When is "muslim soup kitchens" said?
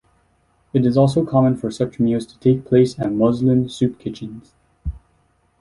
3.11-4.55